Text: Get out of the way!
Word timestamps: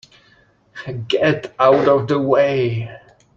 Get 1.09 1.53
out 1.59 1.87
of 1.87 2.07
the 2.07 2.17
way! 2.17 2.89